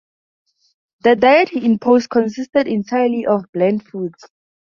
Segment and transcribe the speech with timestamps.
[1.01, 4.27] The diet he imposed consisted entirely of bland foods.